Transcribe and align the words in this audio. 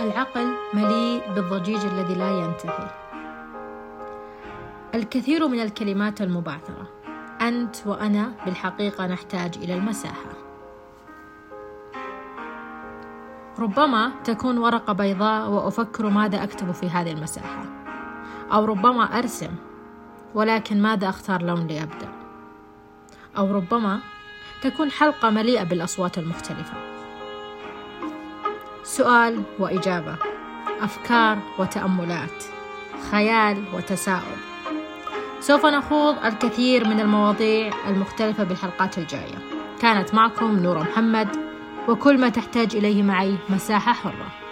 العقل 0.00 0.54
مليء 0.74 1.32
بالضجيج 1.34 1.84
الذي 1.84 2.14
لا 2.14 2.30
ينتهي. 2.30 2.90
الكثير 4.94 5.48
من 5.48 5.60
الكلمات 5.60 6.22
المبعثرة. 6.22 6.88
أنت 7.40 7.76
وأنا 7.86 8.32
بالحقيقة 8.44 9.06
نحتاج 9.06 9.56
إلى 9.56 9.74
المساحة. 9.74 10.30
ربما 13.58 14.12
تكون 14.24 14.58
ورقة 14.58 14.92
بيضاء 14.92 15.50
وأفكر 15.50 16.08
ماذا 16.08 16.44
أكتب 16.44 16.72
في 16.72 16.88
هذه 16.88 17.12
المساحة. 17.12 17.64
أو 18.52 18.64
ربما 18.64 19.18
أرسم 19.18 19.50
ولكن 20.34 20.82
ماذا 20.82 21.08
أختار 21.08 21.42
لون 21.42 21.66
لأبدأ؟ 21.66 22.08
أو 23.38 23.52
ربما 23.52 23.98
تكون 24.62 24.90
حلقة 24.90 25.30
مليئة 25.30 25.64
بالأصوات 25.64 26.18
المختلفة. 26.18 26.93
سؤال 28.84 29.42
وإجابة. 29.58 30.16
أفكار 30.80 31.38
وتأملات. 31.58 32.44
خيال 33.10 33.64
وتساؤل. 33.74 34.36
سوف 35.40 35.66
نخوض 35.66 36.24
الكثير 36.24 36.88
من 36.88 37.00
المواضيع 37.00 37.72
المختلفة 37.88 38.44
بالحلقات 38.44 38.98
الجاية. 38.98 39.38
كانت 39.80 40.14
معكم 40.14 40.58
نورة 40.58 40.80
محمد 40.80 41.28
وكل 41.88 42.20
ما 42.20 42.28
تحتاج 42.28 42.76
إليه 42.76 43.02
معي 43.02 43.36
مساحة 43.48 43.92
حرة. 43.92 44.43